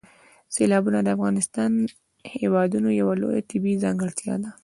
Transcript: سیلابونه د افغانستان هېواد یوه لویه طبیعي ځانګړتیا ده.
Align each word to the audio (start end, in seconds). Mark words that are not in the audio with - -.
سیلابونه 0.55 0.99
د 1.03 1.07
افغانستان 1.17 1.71
هېواد 2.39 2.69
یوه 3.01 3.13
لویه 3.21 3.47
طبیعي 3.51 3.81
ځانګړتیا 3.83 4.35
ده. 4.43 4.49